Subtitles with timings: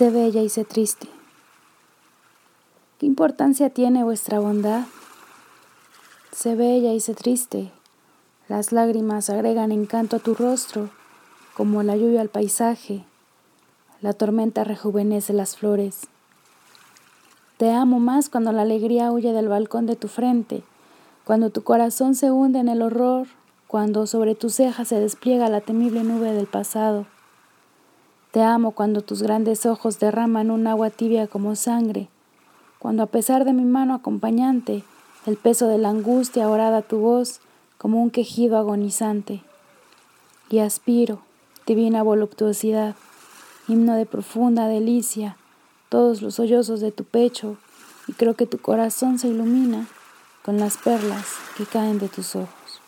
[0.00, 1.08] Sé bella y sé triste.
[2.96, 4.86] ¿Qué importancia tiene vuestra bondad?
[6.32, 7.70] Sé bella y sé triste.
[8.48, 10.88] Las lágrimas agregan encanto a tu rostro,
[11.54, 13.04] como la lluvia al paisaje.
[14.00, 16.06] La tormenta rejuvenece las flores.
[17.58, 20.62] Te amo más cuando la alegría huye del balcón de tu frente,
[21.24, 23.26] cuando tu corazón se hunde en el horror,
[23.66, 27.04] cuando sobre tus cejas se despliega la temible nube del pasado.
[28.30, 32.08] Te amo cuando tus grandes ojos derraman un agua tibia como sangre,
[32.78, 34.84] cuando a pesar de mi mano acompañante,
[35.26, 37.40] el peso de la angustia orada tu voz
[37.76, 39.42] como un quejido agonizante.
[40.48, 41.22] Y aspiro,
[41.66, 42.94] divina voluptuosidad,
[43.66, 45.36] himno de profunda delicia,
[45.88, 47.56] todos los sollozos de tu pecho,
[48.06, 49.88] y creo que tu corazón se ilumina
[50.44, 52.80] con las perlas que caen de tus ojos.